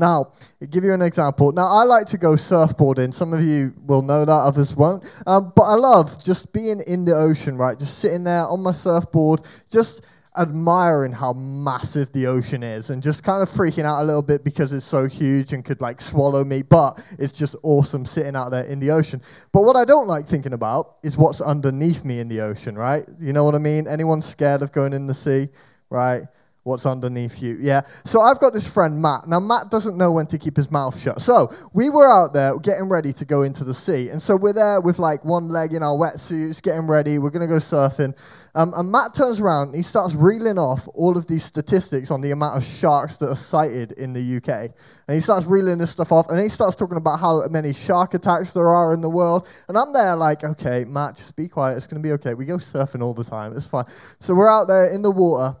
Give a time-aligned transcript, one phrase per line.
[0.00, 1.52] Now, I'll give you an example.
[1.52, 3.14] Now, I like to go surfboarding.
[3.14, 5.04] Some of you will know that, others won't.
[5.26, 7.78] Um, but I love just being in the ocean, right?
[7.78, 10.06] Just sitting there on my surfboard, just
[10.38, 14.44] admiring how massive the ocean is and just kind of freaking out a little bit
[14.44, 18.50] because it's so huge and could like swallow me but it's just awesome sitting out
[18.50, 19.20] there in the ocean
[19.50, 23.04] but what i don't like thinking about is what's underneath me in the ocean right
[23.18, 25.48] you know what i mean anyone scared of going in the sea
[25.90, 26.22] right
[26.70, 27.56] what's underneath you.
[27.60, 27.82] Yeah.
[28.04, 29.26] So I've got this friend, Matt.
[29.26, 31.20] Now, Matt doesn't know when to keep his mouth shut.
[31.20, 34.08] So we were out there getting ready to go into the sea.
[34.08, 37.18] And so we're there with like one leg in our wetsuits, getting ready.
[37.18, 38.16] We're going to go surfing.
[38.54, 42.20] Um, and Matt turns around and he starts reeling off all of these statistics on
[42.20, 44.70] the amount of sharks that are sighted in the UK.
[45.08, 48.14] And he starts reeling this stuff off and he starts talking about how many shark
[48.14, 49.48] attacks there are in the world.
[49.68, 51.76] And I'm there like, okay, Matt, just be quiet.
[51.76, 52.34] It's going to be okay.
[52.34, 53.56] We go surfing all the time.
[53.56, 53.86] It's fine.
[54.18, 55.56] So we're out there in the water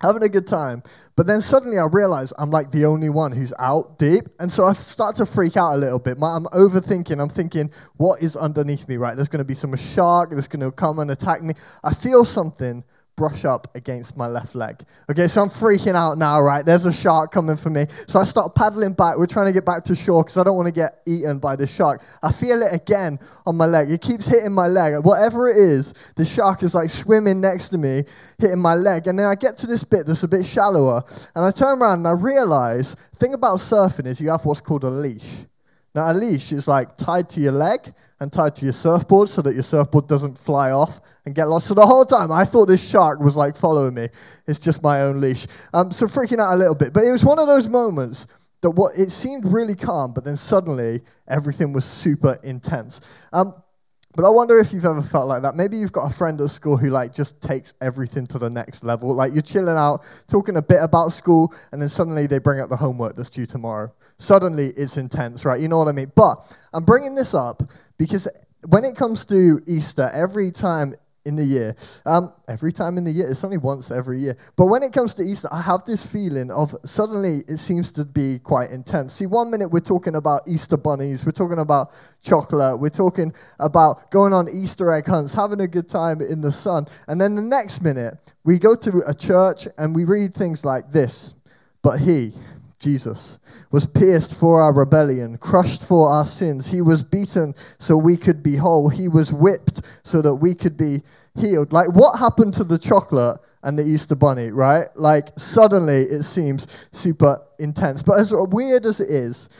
[0.00, 0.82] having a good time.
[1.16, 4.24] But then suddenly I realize I'm like the only one who's out deep.
[4.40, 6.18] And so I start to freak out a little bit.
[6.22, 7.20] I'm overthinking.
[7.20, 9.16] I'm thinking, what is underneath me, right?
[9.16, 11.54] There's going to be some shark that's going to come and attack me.
[11.84, 12.84] I feel something
[13.18, 14.80] brush up against my left leg.
[15.10, 16.64] Okay, so I'm freaking out now, right?
[16.64, 17.84] There's a shark coming for me.
[18.06, 19.18] So I start paddling back.
[19.18, 21.56] We're trying to get back to shore because I don't want to get eaten by
[21.56, 22.02] the shark.
[22.22, 23.90] I feel it again on my leg.
[23.90, 24.94] It keeps hitting my leg.
[25.04, 28.04] Whatever it is, the shark is like swimming next to me,
[28.38, 29.08] hitting my leg.
[29.08, 31.02] And then I get to this bit that's a bit shallower.
[31.34, 34.84] And I turn around and I realize, thing about surfing is you have what's called
[34.84, 35.44] a leash.
[35.98, 39.42] Now, a leash is like tied to your leg and tied to your surfboard so
[39.42, 41.66] that your surfboard doesn't fly off and get lost.
[41.66, 44.08] So the whole time, I thought this shark was like following me.
[44.46, 45.48] It's just my own leash.
[45.74, 46.92] Um, so freaking out a little bit.
[46.92, 48.28] But it was one of those moments
[48.60, 53.00] that what it seemed really calm, but then suddenly everything was super intense.
[53.32, 53.52] Um,
[54.14, 55.54] but I wonder if you've ever felt like that.
[55.54, 58.82] Maybe you've got a friend at school who like just takes everything to the next
[58.82, 59.14] level.
[59.14, 62.70] Like you're chilling out, talking a bit about school, and then suddenly they bring up
[62.70, 63.92] the homework that's due tomorrow.
[64.18, 65.60] Suddenly it's intense, right?
[65.60, 66.10] You know what I mean?
[66.14, 66.42] But
[66.72, 67.62] I'm bringing this up
[67.98, 68.26] because
[68.68, 70.94] when it comes to Easter, every time
[71.28, 71.76] in the year.
[72.06, 74.36] Um, every time in the year, it's only once every year.
[74.56, 78.04] But when it comes to Easter, I have this feeling of suddenly it seems to
[78.04, 79.12] be quite intense.
[79.12, 84.10] See, one minute we're talking about Easter bunnies, we're talking about chocolate, we're talking about
[84.10, 86.86] going on Easter egg hunts, having a good time in the sun.
[87.06, 88.14] And then the next minute,
[88.44, 91.34] we go to a church and we read things like this
[91.82, 92.32] But he,
[92.78, 93.38] Jesus,
[93.72, 96.66] was pierced for our rebellion, crushed for our sins.
[96.66, 98.88] He was beaten so we could be whole.
[98.88, 101.02] He was whipped so that we could be
[101.36, 101.72] healed.
[101.72, 104.88] Like, what happened to the chocolate and the Easter bunny, right?
[104.94, 108.02] Like, suddenly it seems super intense.
[108.02, 109.50] But as weird as it is,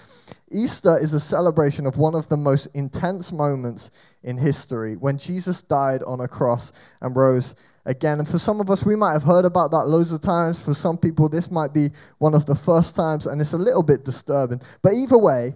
[0.51, 3.91] Easter is a celebration of one of the most intense moments
[4.23, 7.55] in history when Jesus died on a cross and rose
[7.89, 8.19] again.
[8.21, 10.63] And for some of us, we might have heard about that loads of times.
[10.63, 13.83] For some people, this might be one of the first times, and it's a little
[13.83, 14.61] bit disturbing.
[14.83, 15.55] But either way,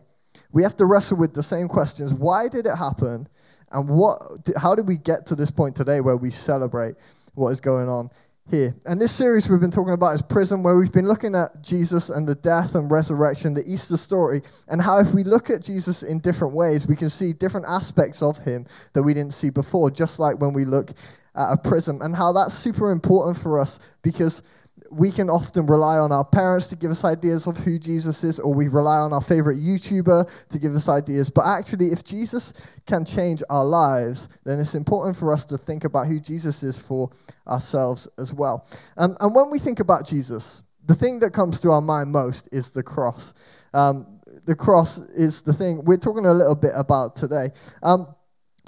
[0.50, 3.28] we have to wrestle with the same questions why did it happen?
[3.70, 4.20] And what,
[4.56, 6.94] how did we get to this point today where we celebrate
[7.34, 8.10] what is going on
[8.50, 8.74] here.
[8.86, 12.10] And this series we've been talking about is Prism, where we've been looking at Jesus
[12.10, 16.02] and the death and resurrection, the Easter story, and how if we look at Jesus
[16.02, 19.90] in different ways, we can see different aspects of him that we didn't see before,
[19.90, 20.90] just like when we look
[21.34, 24.42] at a prism, and how that's super important for us because
[24.90, 28.38] we can often rely on our parents to give us ideas of who Jesus is,
[28.38, 31.30] or we rely on our favorite YouTuber to give us ideas.
[31.30, 32.52] But actually, if Jesus
[32.86, 36.78] can change our lives, then it's important for us to think about who Jesus is
[36.78, 37.10] for
[37.48, 38.66] ourselves as well.
[38.98, 42.48] Um, and when we think about Jesus, the thing that comes to our mind most
[42.52, 43.34] is the cross.
[43.72, 47.50] Um, the cross is the thing we're talking a little bit about today.
[47.82, 48.14] Um,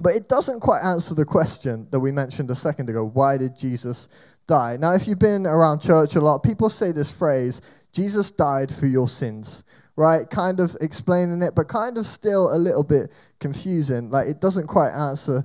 [0.02, 3.56] but it doesn't quite answer the question that we mentioned a second ago why did
[3.56, 4.08] Jesus
[4.46, 4.76] die?
[4.76, 7.60] Now, if you've been around church a lot, people say this phrase
[7.92, 9.62] Jesus died for your sins,
[9.96, 10.28] right?
[10.28, 14.10] Kind of explaining it, but kind of still a little bit confusing.
[14.10, 15.44] Like it doesn't quite answer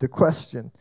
[0.00, 0.72] the question.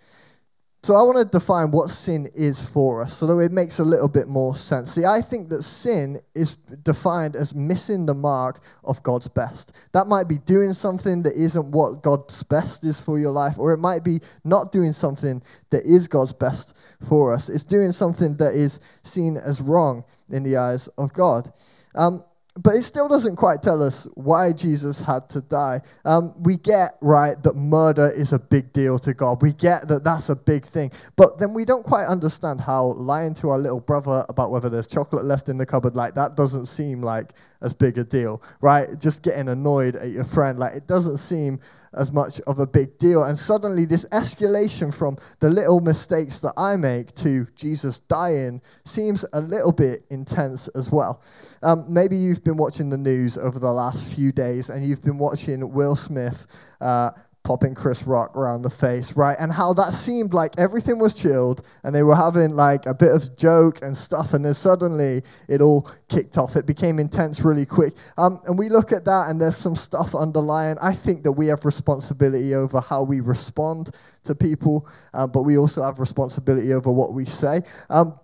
[0.84, 3.86] So I want to define what sin is for us so that it makes a
[3.86, 4.92] little bit more sense.
[4.92, 9.72] See, I think that sin is defined as missing the mark of God's best.
[9.94, 13.72] That might be doing something that isn't what God's best is for your life, or
[13.72, 16.76] it might be not doing something that is God's best
[17.08, 17.48] for us.
[17.48, 21.54] It's doing something that is seen as wrong in the eyes of God.
[21.96, 22.26] Um,
[22.58, 25.82] but it still doesn't quite tell us why Jesus had to die.
[26.06, 29.42] Um, we get, right, that murder is a big deal to God.
[29.42, 30.92] We get that that's a big thing.
[31.16, 34.88] But then we don't quite understand how lying to our little brother about whether there's
[34.88, 37.34] chocolate left in the cupboard, like, that doesn't seem like
[37.64, 39.00] as big a deal, right?
[39.00, 41.60] Just getting annoyed at your friend, like it doesn't seem
[41.96, 43.24] as much of a big deal.
[43.24, 49.26] And suddenly, this escalation from the little mistakes that I make to Jesus dying seems
[49.34, 51.22] a little bit intense as well.
[51.62, 55.18] Um, maybe you've been watching the news over the last few days and you've been
[55.18, 56.48] watching Will Smith.
[56.82, 57.12] Uh,
[57.44, 59.36] popping Chris Rock around the face, right?
[59.38, 63.12] And how that seemed like everything was chilled and they were having like a bit
[63.12, 66.56] of joke and stuff, and then suddenly it all kicked off.
[66.56, 67.94] It became intense really quick.
[68.18, 70.78] Um, and we look at that and there's some stuff underlying.
[70.82, 73.92] I think that we have responsibility over how we respond
[74.24, 77.62] to people, uh, but we also have responsibility over what we say.
[77.90, 78.18] Um,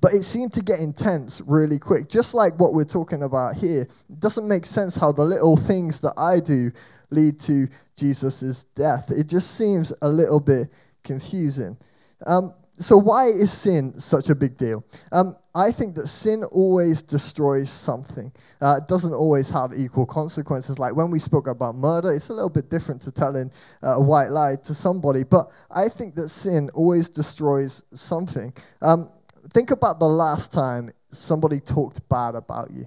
[0.00, 3.82] but it seemed to get intense really quick, just like what we're talking about here.
[4.08, 6.72] It doesn't make sense how the little things that I do
[7.12, 9.10] lead to Jesus' death.
[9.10, 10.68] It just seems a little bit
[11.04, 11.76] confusing.
[12.26, 14.84] Um, so, why is sin such a big deal?
[15.12, 18.32] Um, I think that sin always destroys something.
[18.60, 20.78] Uh, it doesn't always have equal consequences.
[20.78, 24.00] Like when we spoke about murder, it's a little bit different to telling uh, a
[24.00, 25.22] white lie to somebody.
[25.22, 28.52] But I think that sin always destroys something.
[28.80, 29.10] Um,
[29.50, 32.86] think about the last time somebody talked bad about you.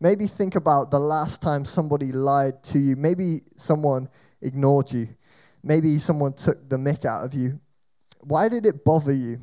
[0.00, 2.94] Maybe think about the last time somebody lied to you.
[2.94, 4.08] Maybe someone
[4.42, 5.08] ignored you.
[5.62, 7.60] Maybe someone took the mick out of you.
[8.20, 9.40] Why did it bother you?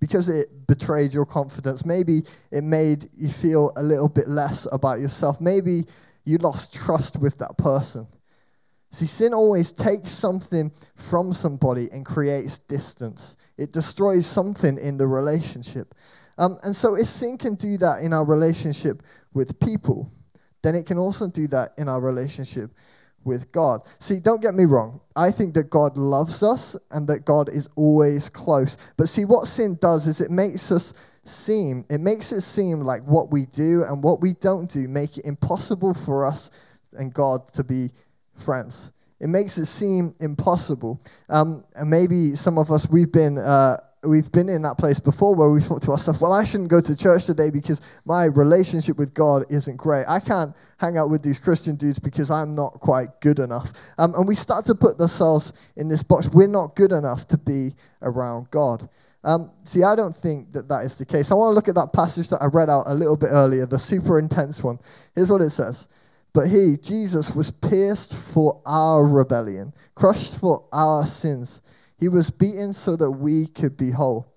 [0.00, 1.86] Because it betrayed your confidence.
[1.86, 5.40] Maybe it made you feel a little bit less about yourself.
[5.40, 5.84] Maybe
[6.24, 8.06] you lost trust with that person.
[8.90, 13.36] See, sin always takes something from somebody and creates distance.
[13.56, 15.94] It destroys something in the relationship.
[16.38, 19.02] Um, and so, if sin can do that in our relationship
[19.34, 20.10] with people,
[20.62, 22.70] then it can also do that in our relationship
[23.24, 23.82] with God.
[23.98, 25.00] See, don't get me wrong.
[25.16, 28.76] I think that God loves us and that God is always close.
[28.96, 30.94] But see, what sin does is it makes us
[31.24, 35.16] seem, it makes it seem like what we do and what we don't do make
[35.16, 36.50] it impossible for us
[36.94, 37.90] and God to be
[38.34, 38.92] friends.
[39.20, 41.00] It makes it seem impossible.
[41.30, 43.38] Um, and maybe some of us, we've been.
[43.38, 46.70] Uh, we've been in that place before where we thought to ourselves, well, I shouldn't
[46.70, 50.04] go to church today because my relationship with God isn't great.
[50.08, 53.72] I can't hang out with these Christian dudes because I'm not quite good enough.
[53.98, 56.28] Um, and we start to put ourselves in this box.
[56.28, 58.88] We're not good enough to be around God.
[59.24, 61.30] Um, see, I don't think that that is the case.
[61.30, 63.64] I want to look at that passage that I read out a little bit earlier,
[63.66, 64.78] the super intense one.
[65.14, 65.88] Here's what it says.
[66.34, 71.62] But he, Jesus, was pierced for our rebellion, crushed for our sins.
[71.98, 74.34] He was beaten so that we could be whole.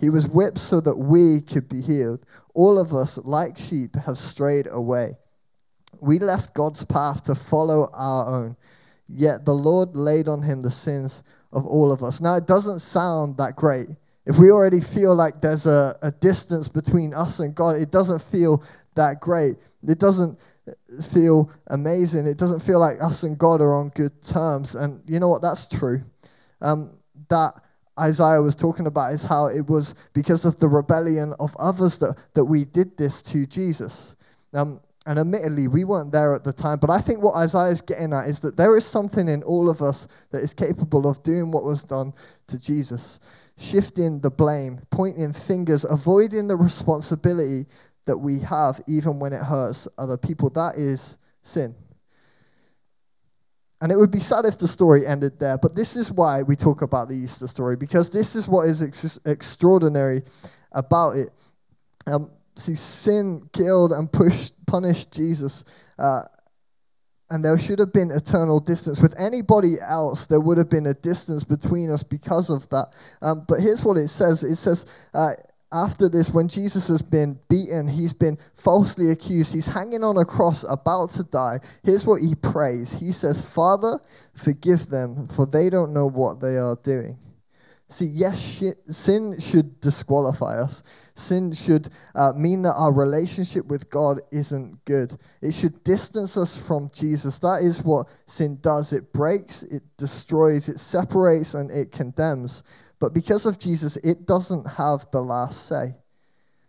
[0.00, 2.24] He was whipped so that we could be healed.
[2.54, 5.16] All of us, like sheep, have strayed away.
[6.00, 8.56] We left God's path to follow our own.
[9.08, 11.22] Yet the Lord laid on him the sins
[11.52, 12.20] of all of us.
[12.20, 13.88] Now, it doesn't sound that great.
[14.24, 18.22] If we already feel like there's a, a distance between us and God, it doesn't
[18.22, 18.64] feel
[18.94, 19.56] that great.
[19.86, 20.38] It doesn't
[21.12, 22.26] feel amazing.
[22.26, 24.74] It doesn't feel like us and God are on good terms.
[24.74, 25.42] And you know what?
[25.42, 26.02] That's true
[26.62, 26.98] um,
[27.28, 27.54] that
[28.00, 32.16] Isaiah was talking about is how it was because of the rebellion of others that,
[32.34, 34.16] that we did this to Jesus.
[34.54, 37.80] Um, and admittedly, we weren't there at the time, but I think what Isaiah is
[37.80, 41.22] getting at is that there is something in all of us that is capable of
[41.24, 42.12] doing what was done
[42.46, 43.18] to Jesus,
[43.58, 47.66] shifting the blame, pointing fingers, avoiding the responsibility
[48.04, 50.50] that we have, even when it hurts other people.
[50.50, 51.74] That is sin.
[53.82, 56.54] And it would be sad if the story ended there, but this is why we
[56.54, 60.22] talk about the Easter story, because this is what is ex- extraordinary
[60.70, 61.30] about it.
[62.06, 65.64] Um, see, sin killed and pushed, punished Jesus,
[65.98, 66.22] uh,
[67.30, 69.00] and there should have been eternal distance.
[69.00, 72.94] With anybody else, there would have been a distance between us because of that.
[73.20, 75.32] Um, but here's what it says it says, uh,
[75.72, 80.24] after this, when Jesus has been beaten, he's been falsely accused, he's hanging on a
[80.24, 81.60] cross about to die.
[81.82, 83.98] Here's what he prays He says, Father,
[84.34, 87.18] forgive them, for they don't know what they are doing.
[87.88, 90.82] See, yes, sin should disqualify us.
[91.14, 95.18] Sin should uh, mean that our relationship with God isn't good.
[95.42, 97.38] It should distance us from Jesus.
[97.40, 98.94] That is what sin does.
[98.94, 102.62] It breaks, it destroys, it separates, and it condemns.
[103.02, 105.92] But because of Jesus, it doesn't have the last say.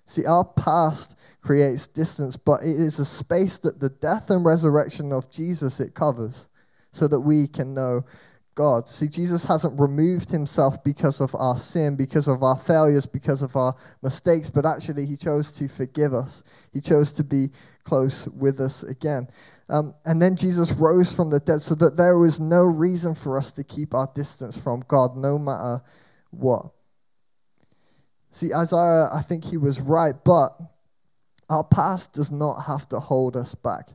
[0.08, 5.14] See, our past creates distance, but it is a space that the death and resurrection
[5.14, 6.48] of Jesus it covers
[6.92, 8.04] so that we can know
[8.56, 8.88] God.
[8.88, 13.56] See, Jesus hasn't removed himself because of our sin, because of our failures, because of
[13.56, 16.42] our mistakes, but actually he chose to forgive us.
[16.74, 17.52] He chose to be
[17.84, 19.28] close with us again.
[19.70, 23.38] Um, and then Jesus rose from the dead so that there was no reason for
[23.38, 25.80] us to keep our distance from God, no matter
[26.34, 26.72] what?
[28.32, 30.58] See, Isaiah, I think he was right, but
[31.50, 33.90] Our past does not have to hold us back.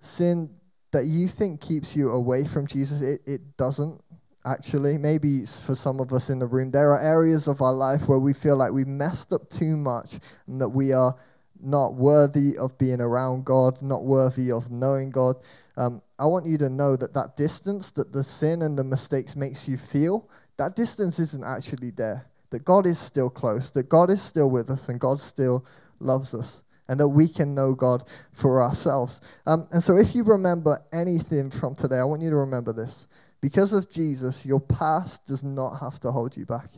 [0.00, 0.50] Sin
[0.92, 4.02] that you think keeps you away from Jesus, it, it doesn't
[4.46, 4.98] actually.
[4.98, 8.18] Maybe for some of us in the room, there are areas of our life where
[8.18, 11.14] we feel like we've messed up too much and that we are
[11.62, 15.36] not worthy of being around God, not worthy of knowing God.
[15.76, 19.36] Um, I want you to know that that distance that the sin and the mistakes
[19.36, 20.28] makes you feel,
[20.60, 22.26] that distance isn't actually there.
[22.50, 25.64] That God is still close, that God is still with us, and God still
[26.00, 29.22] loves us, and that we can know God for ourselves.
[29.46, 33.06] Um, and so, if you remember anything from today, I want you to remember this.
[33.40, 36.68] Because of Jesus, your past does not have to hold you back.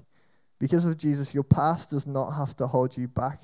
[0.61, 3.41] Because of Jesus, your past does not have to hold you back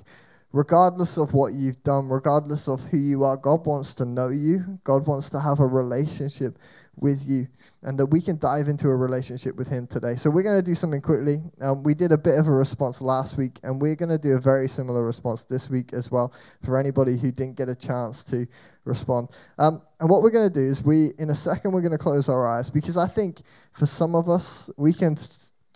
[0.51, 4.79] regardless of what you've done, regardless of who you are, God wants to know you.
[4.83, 6.57] God wants to have a relationship
[6.95, 7.47] with you,
[7.83, 10.15] and that we can dive into a relationship with Him today.
[10.15, 11.41] So, we're going to do something quickly.
[11.61, 14.35] Um, we did a bit of a response last week, and we're going to do
[14.35, 18.23] a very similar response this week as well for anybody who didn't get a chance
[18.25, 18.45] to
[18.83, 19.29] respond.
[19.59, 21.97] Um, and what we're going to do is, we, in a second, we're going to
[21.97, 25.15] close our eyes because I think for some of us, we can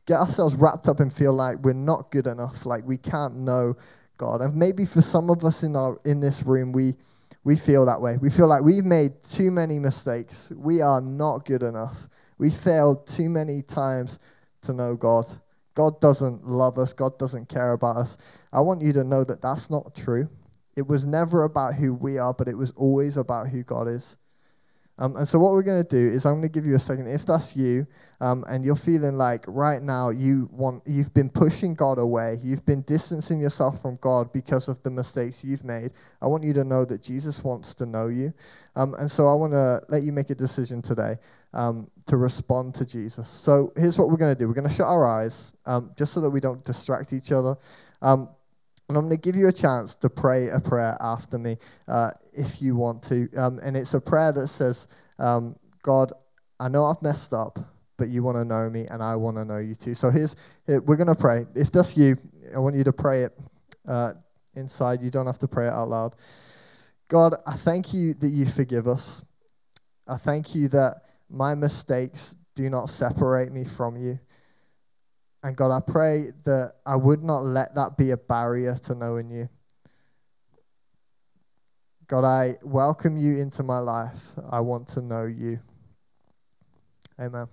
[0.06, 3.76] get ourselves wrapped up and feel like we're not good enough, like we can't know
[4.24, 4.42] God.
[4.42, 6.96] And maybe for some of us in our in this room, we
[7.44, 8.18] we feel that way.
[8.22, 10.52] We feel like we've made too many mistakes.
[10.56, 12.08] We are not good enough.
[12.38, 14.20] We failed too many times
[14.62, 15.26] to know God.
[15.76, 16.94] God doesn't love us.
[16.94, 18.18] God doesn't care about us.
[18.54, 20.30] I want you to know that that's not true.
[20.78, 24.16] It was never about who we are, but it was always about who God is.
[25.00, 26.80] Um, and so what we're going to do is I'm going to give you a
[26.80, 27.08] second.
[27.08, 27.88] If that's you,
[28.22, 32.66] um, and you're feeling like right now you want, you've been pushing God away, you've
[32.66, 35.92] been distancing yourself from God because of the mistakes you've made.
[36.22, 38.34] I want you to know that Jesus wants to know you,
[38.76, 41.16] um, and so I want to let you make a decision today
[41.54, 43.28] um, to respond to Jesus.
[43.28, 46.14] So here's what we're going to do: we're going to shut our eyes, um, just
[46.14, 47.56] so that we don't distract each other.
[48.94, 51.58] And I'm going to give you a chance to pray a prayer after me
[51.88, 53.28] uh, if you want to.
[53.36, 56.14] Um, and it's a prayer that says, um, God,
[56.60, 57.58] I know I've messed up,
[57.98, 59.96] but you want to know me and I want to know you too.
[59.96, 60.36] So here's,
[60.68, 61.48] here, we're going to pray.
[61.56, 62.16] If that's you,
[62.56, 63.32] I want you to pray it
[63.88, 64.14] uh,
[64.54, 65.02] inside.
[65.02, 66.14] You don't have to pray it out loud.
[67.08, 69.26] God, I thank you that you forgive us.
[70.08, 70.98] I thank you that
[71.32, 74.20] my mistakes do not separate me from you.
[75.44, 79.30] And God, I pray that I would not let that be a barrier to knowing
[79.30, 79.50] you.
[82.08, 84.34] God, I welcome you into my life.
[84.50, 85.60] I want to know you.
[87.20, 87.48] Amen.